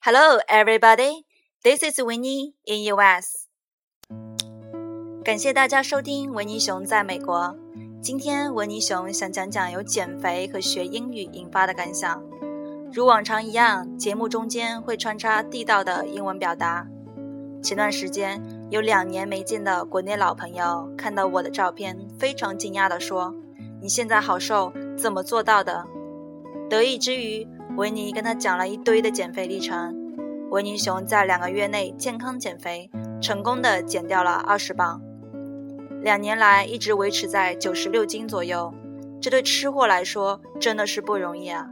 [0.00, 1.24] Hello, everybody.
[1.64, 3.48] This is Winnie in US.
[5.24, 7.56] 感谢大家收听维尼熊在美国。
[8.00, 12.22] 今天维尼熊想讲讲由减肥和学英语引发的感想。
[12.92, 16.86] 如往常一样，节目中间会穿插地道的英文表达。
[17.60, 18.40] 前段时间，
[18.70, 23.34] 有两年没见的国内老朋友看到我的照片，非常惊讶地说
[23.82, 25.84] ：“你现在好瘦，怎么做到的？”
[26.70, 27.44] 得意之余，
[27.78, 29.94] 维尼跟他讲了一堆的减肥历程。
[30.50, 35.00] 维尼熊在两个月内健康减肥，成功的减掉了二十磅，
[36.02, 38.74] 两年来一直维持在九十六斤左右。
[39.20, 41.70] 这对吃货来说真的是不容易啊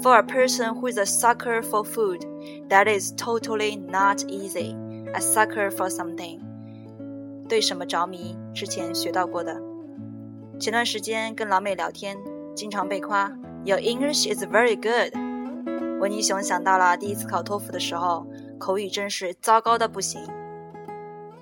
[0.00, 2.20] ！For a person who is a sucker for food,
[2.68, 4.76] that is totally not easy.
[5.12, 6.38] A sucker for something，
[7.48, 8.36] 对什么着迷？
[8.54, 9.60] 之前学到过的。
[10.60, 12.16] 前段时间跟老美聊天，
[12.54, 15.12] 经常被夸，Your English is very good。
[16.00, 18.24] 维尼熊想到了第一次考托福的时候，
[18.60, 20.22] 口语真是糟糕的不行。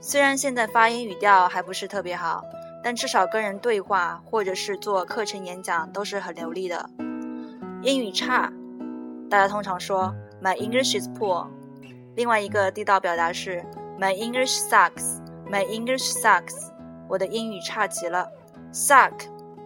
[0.01, 2.43] 虽然现在发音语调还不是特别好，
[2.83, 6.89] 但至少跟人对话或者是做课程演讲都是很流利的。
[7.83, 8.51] 英语差，
[9.29, 11.47] 大家通常说 My English is poor。
[12.17, 13.63] 另外一个地道表达是
[14.01, 15.19] My English sucks。
[15.51, 16.71] My English sucks。
[17.07, 18.27] 我的英语差极了。
[18.73, 19.13] Suck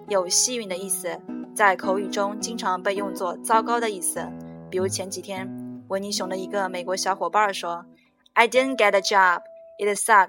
[0.09, 1.21] 有幸运的意思，
[1.59, 4.25] 在口语中经常被用作糟糕的意思。
[4.71, 5.45] 比如前几天，
[5.89, 7.85] 维尼熊的一个美国小伙伴说
[8.35, 9.41] ：“I didn't get a job.
[9.77, 10.29] It sucks.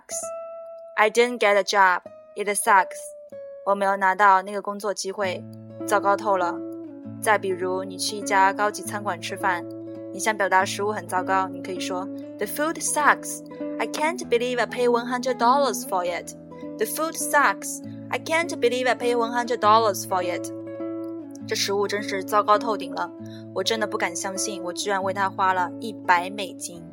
[0.96, 2.02] I didn't get a job.
[2.36, 2.98] It sucks.
[3.68, 5.44] 我没有拿到那个工作机会，
[5.86, 6.56] 糟糕透了。”
[7.22, 9.64] 再比如，你去一家高级餐馆吃饭，
[10.12, 12.08] 你想表达食物很糟糕，你可以说
[12.40, 13.44] ：“The food sucks.
[13.78, 16.34] I can't believe I pay one hundred dollars for it.
[16.80, 17.84] The food sucks.
[18.10, 20.52] I can't believe I pay one hundred dollars for it.”
[21.50, 23.12] 这食物真是糟糕透顶了，
[23.56, 26.84] 我真的不敢相信，我居然为它花了一百美金。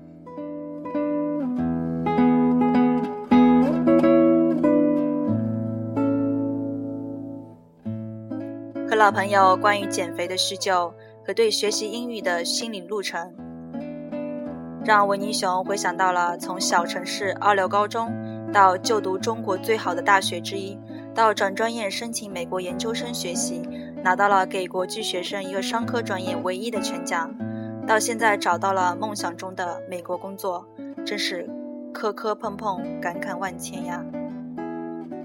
[8.88, 10.94] 和老朋友关于减肥的叙旧
[11.26, 13.34] 和对学习英语的心理路程，
[14.86, 18.10] 让维尼熊回想到了从小城市二流高中
[18.54, 20.78] 到就读中国最好的大学之一，
[21.15, 23.61] 到转专业申请美国研究生学习。
[24.03, 27.31] 拿到了给国际学生一个商科专业唯一的全奖，
[27.85, 30.65] 到现在找到了梦想中的美国工作，
[31.05, 31.47] 真是
[31.93, 34.03] 磕磕碰碰，感慨万千呀。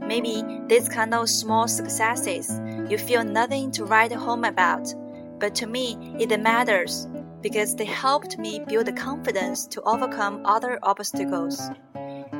[0.07, 2.51] Maybe these kind of small successes
[2.91, 4.93] you feel nothing to write home about,
[5.41, 7.07] but to me it matters
[7.43, 11.59] because they helped me build the confidence to overcome other obstacles.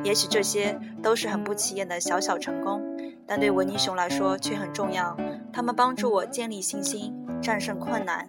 [0.04, 2.82] 也许这些都是很不起眼的小小成功，
[3.26, 5.16] 但对文尼熊来说却很重要。
[5.52, 8.28] 他们帮助我建立信心，战胜困难。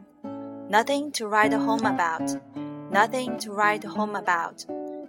[0.70, 2.38] Nothing to write home about.
[2.92, 4.60] Nothing to write home about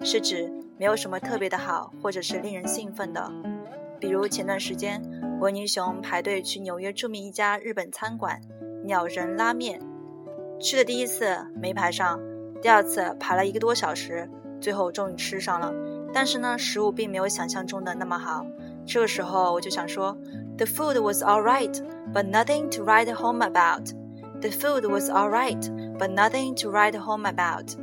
[0.03, 3.31] 是指没有什么特别的好，或者是令人兴奋的。
[4.01, 5.03] 比如前段时间，
[5.41, 8.41] 文尼熊排队去纽约著名一家日本餐馆——
[8.85, 9.81] 鸟人拉面。
[10.61, 12.19] 去的第一次没排上，
[12.63, 14.29] 第二次排了一个多小时，
[14.61, 15.73] 最后终于吃上了。
[16.14, 18.46] 但是呢，食物并没有想象中的那么好。
[18.86, 20.18] 这个时候我就想说，
[20.58, 23.94] The food was all right。but nothing to write home about.
[24.42, 25.62] The food was all right,
[25.98, 27.76] but nothing to write home about.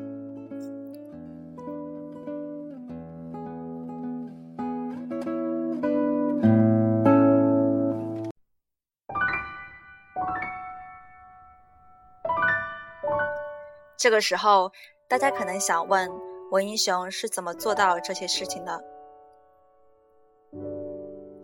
[13.96, 14.72] 这个时候，
[15.08, 16.08] 大家可能想问，
[16.50, 18.84] 文英雄是怎么做到这些事情的？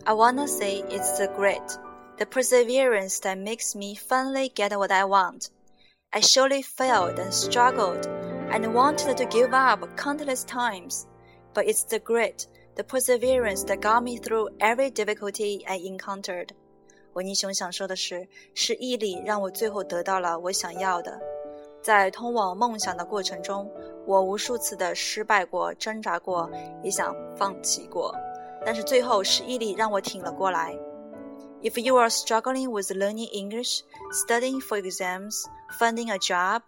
[0.05, 1.63] I wanna say it's the grit
[2.19, 5.47] the perseverance that makes me finally get what I want.
[6.11, 8.07] I surely failed and struggled
[8.51, 11.05] and wanted to give up countless times,
[11.55, 12.47] but it's the grit,
[12.77, 16.49] the perseverance that got me through every difficulty I encountered.
[17.15, 21.21] 维尼熊想说的是，是毅力让我最后得到了我想要的。
[21.82, 23.70] 在通往梦想的过程中，
[24.06, 26.50] 我无数次的失败过、挣扎过，
[26.84, 28.14] 也想放弃过，
[28.66, 30.78] 但是最后是毅力让我挺了过来。
[31.64, 33.82] if you are struggling with learning English,
[34.12, 35.46] studying for exams,
[35.80, 36.62] finding a job,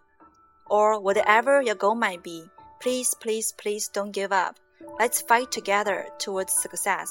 [0.67, 2.49] or whatever your goal might be,
[2.81, 4.55] please, please, please don't give up.
[4.97, 7.09] Let's fight together towards success.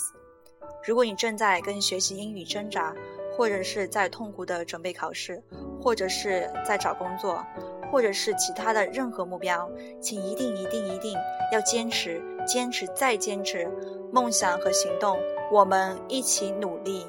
[0.85, 2.95] 如果你正在跟学习英语挣扎，
[3.37, 5.43] 或者是在痛苦的准备考试，
[5.81, 7.45] 或者是在找工作，
[7.92, 11.16] 或者是其他的任何目标，请一定一定一定
[11.52, 13.70] 要坚持，坚持再坚持，
[14.12, 15.18] 梦想和行动，
[15.52, 17.06] 我们一起努力。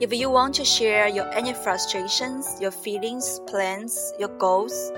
[0.00, 4.90] If you want to share your any frustrations, your feelings, plans, your goals,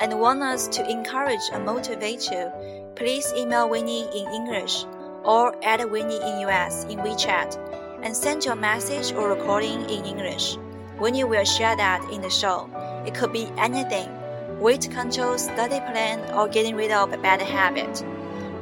[0.00, 2.50] and want us to encourage and motivate you,
[2.96, 4.84] please email Winnie in English
[5.22, 7.56] or add Winnie in US in WeChat
[8.02, 10.58] and send your message or recording in English.
[10.99, 12.67] When you will share that in the show.
[13.05, 14.07] It could be anything
[14.59, 18.03] weight control, study plan, or getting rid of a bad habit.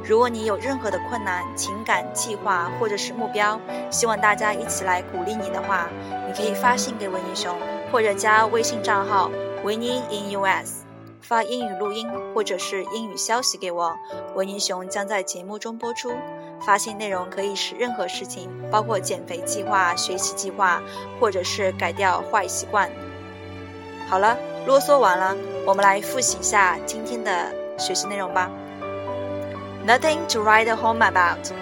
[0.04, 5.88] 如果你有任何的困难、情感计划或者是目标，希望大家一起来鼓励你的话，
[6.26, 7.54] 你可以发信给维尼熊，
[7.92, 9.30] 或者加微信账号
[9.64, 10.84] 维尼 in US，
[11.20, 13.94] 发英语录音或者是英语消息给我，
[14.34, 16.12] 维尼熊将在节目中播出。
[16.60, 20.82] 发信内容可以是任何事情，包括减肥计划、学习计划，
[21.18, 22.90] 或者是改掉坏习惯。
[24.08, 28.50] 好了，啰嗦完了，我们来复习一下今天的学习内容吧。
[29.86, 31.52] Nothing to write home about.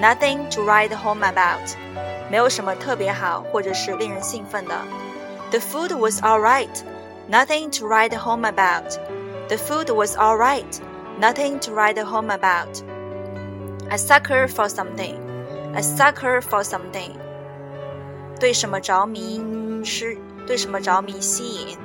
[0.00, 1.76] Nothing to write home about.
[2.30, 4.74] 没有什么特别好或者是令人兴奋的。
[5.50, 6.70] The food was all right.
[7.30, 8.98] Nothing to write home about.
[9.48, 10.80] The food was alright.
[11.20, 12.82] Nothing to write home about.
[13.91, 15.15] A sucker for something.
[15.75, 17.11] A sucker for something.
[18.39, 19.41] 对什么着迷，
[19.83, 21.77] 是对什么着迷吸引。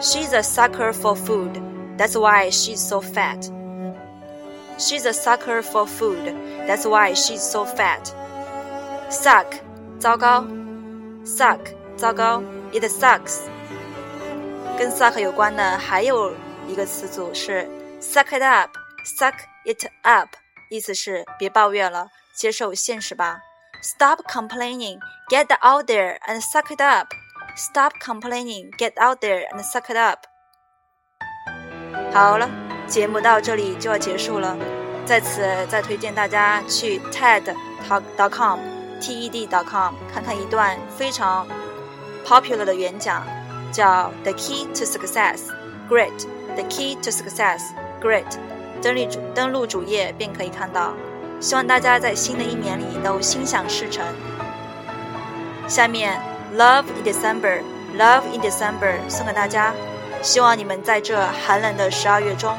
[0.00, 1.60] She's a sucker for food.
[1.96, 3.50] That's why she's so fat.
[4.78, 6.32] She's a sucker for food.
[6.68, 8.12] That's why she's so fat.
[9.10, 9.46] Suck,
[9.98, 10.44] 糟糕。
[11.24, 11.58] Suck,
[11.96, 12.42] 糟糕。
[12.72, 13.40] It sucks.
[14.78, 16.32] 跟 suck 有关的还有
[16.68, 17.68] 一个词组是
[18.00, 18.70] suck it up.
[19.62, 20.28] Suck it up，
[20.68, 23.38] 意思是别抱怨了，接受现实吧。
[23.82, 24.98] Stop complaining,
[25.28, 27.14] get out there and suck it up.
[27.56, 30.26] Stop complaining, get out there and suck it up.
[32.12, 32.50] 好了。
[32.86, 34.56] 节目到这里就要结束了，
[35.04, 41.46] 在此再推荐大家去 TED.com，T-E-D.com 看看一段非常
[42.24, 43.26] popular 的演讲，
[43.70, 45.50] 叫 The Key to Success
[45.86, 47.60] Grit。The Key to Success
[48.00, 48.38] Grit，
[48.83, 50.93] 登录主登录主页便可以看到。
[51.39, 54.05] 希望大家在新的一年里都心想事成。
[55.67, 56.21] 下面
[56.55, 59.73] Love in December，Love in December 送给大家，
[60.21, 62.53] 希望你们在这寒冷的十二月中。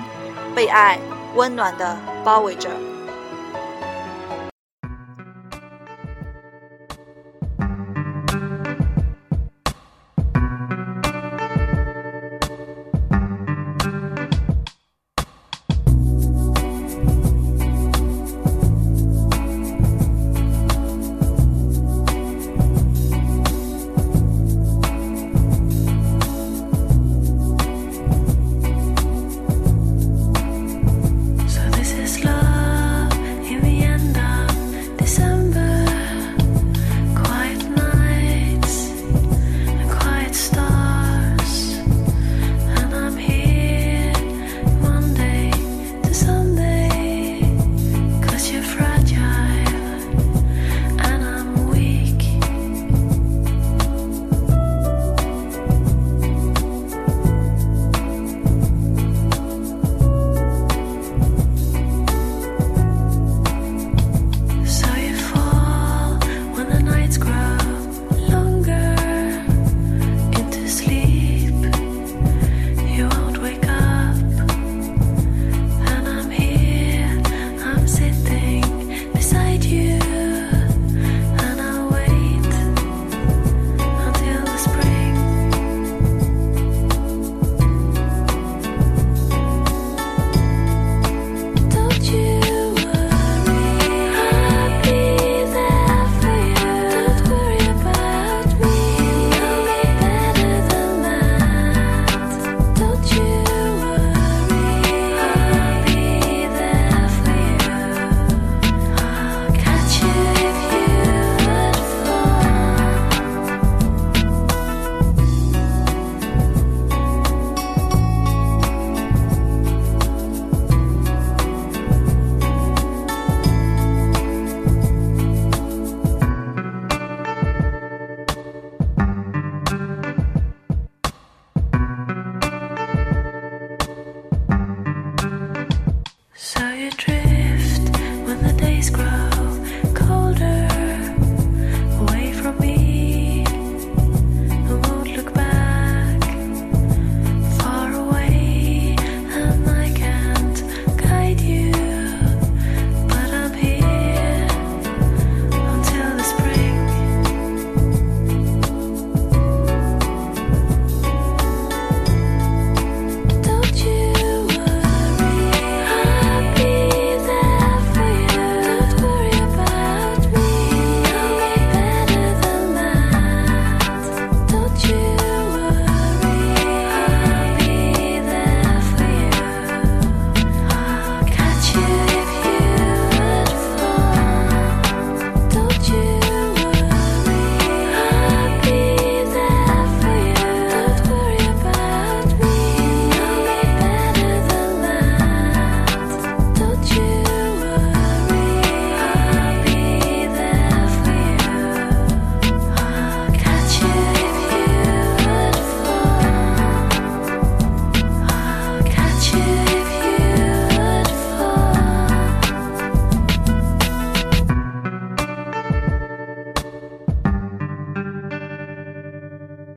[0.55, 0.99] 被爱
[1.35, 2.71] 温暖的包围着。